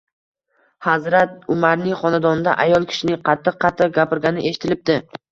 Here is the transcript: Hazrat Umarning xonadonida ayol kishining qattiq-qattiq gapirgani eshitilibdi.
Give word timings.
Hazrat 0.85 1.33
Umarning 1.55 1.93
xonadonida 1.99 2.55
ayol 2.63 2.87
kishining 2.93 3.19
qattiq-qattiq 3.29 3.93
gapirgani 3.99 4.47
eshitilibdi. 4.53 4.97